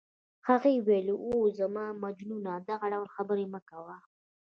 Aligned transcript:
هغې 0.47 0.71
وویل: 0.77 1.07
اوه، 1.23 1.45
زما 1.59 1.85
مجنونه 2.03 2.51
دغه 2.69 2.85
ډول 2.93 3.09
خبرې 3.15 3.45
مه 3.53 3.61
کوه. 3.69 3.97